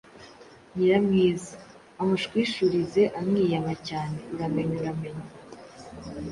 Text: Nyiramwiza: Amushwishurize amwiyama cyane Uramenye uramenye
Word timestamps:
Nyiramwiza: 0.75 1.53
Amushwishurize 2.01 3.01
amwiyama 3.19 3.73
cyane 3.87 4.17
Uramenye 4.33 4.73
uramenye 4.81 5.25